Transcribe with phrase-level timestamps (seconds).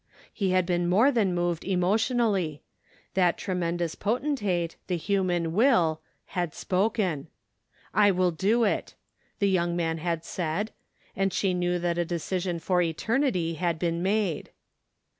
[0.33, 2.61] He had been more than moved emo¬ tionally;
[3.13, 6.01] that tremendous potentate— the human will—
[6.35, 7.27] had spoken."
[7.93, 8.95] I will do it,"
[9.37, 10.71] the young man had said,
[11.15, 14.49] and she knew that a decision for eternity had been made.